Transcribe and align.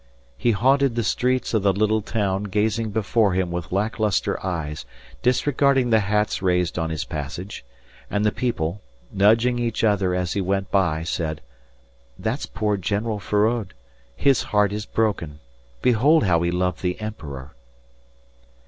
He 0.35 0.49
haunted 0.49 0.95
the 0.95 1.03
streets 1.03 1.53
of 1.53 1.61
the 1.61 1.71
little 1.71 2.01
town 2.01 2.45
gazing 2.45 2.89
before 2.89 3.33
him 3.35 3.51
with 3.51 3.71
lack 3.71 3.99
lustre 3.99 4.43
eyes, 4.43 4.83
disregarding 5.21 5.91
the 5.91 5.99
hats 5.99 6.41
raised 6.41 6.79
on 6.79 6.89
his 6.89 7.05
passage; 7.05 7.63
and 8.09 8.25
the 8.25 8.31
people, 8.31 8.81
nudging 9.11 9.59
each 9.59 9.83
other 9.83 10.15
as 10.15 10.33
he 10.33 10.41
went 10.41 10.71
by, 10.71 11.03
said: 11.03 11.39
"That's 12.17 12.47
poor 12.47 12.77
General 12.77 13.19
Feraud. 13.19 13.75
His 14.15 14.41
heart 14.41 14.73
is 14.73 14.87
broken. 14.87 15.39
Behold 15.83 16.23
how 16.23 16.41
he 16.41 16.49
loved 16.49 16.81
the 16.81 16.99
emperor!" 16.99 17.53